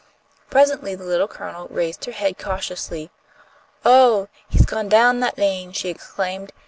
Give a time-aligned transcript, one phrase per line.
[0.49, 3.11] Presently the Little Colonel raised her head cautiously.
[3.85, 6.51] "Oh, he's gone down that lane!" she exclaimed.